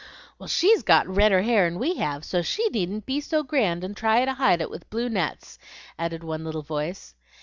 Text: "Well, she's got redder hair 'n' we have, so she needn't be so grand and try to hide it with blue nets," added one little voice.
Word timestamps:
"Well, 0.39 0.47
she's 0.47 0.81
got 0.81 1.07
redder 1.07 1.43
hair 1.43 1.67
'n' 1.67 1.77
we 1.77 1.97
have, 1.97 2.25
so 2.25 2.41
she 2.41 2.67
needn't 2.69 3.05
be 3.05 3.21
so 3.21 3.43
grand 3.43 3.83
and 3.83 3.95
try 3.95 4.25
to 4.25 4.33
hide 4.33 4.59
it 4.59 4.71
with 4.71 4.89
blue 4.89 5.09
nets," 5.09 5.59
added 5.99 6.23
one 6.23 6.43
little 6.43 6.63
voice. 6.63 7.13